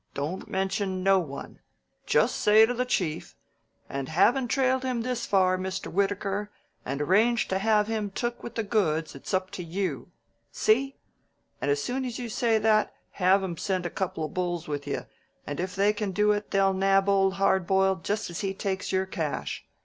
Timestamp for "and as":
11.61-11.83